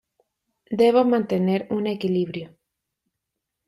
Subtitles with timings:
[0.71, 2.57] Debo mantener un equilibrio.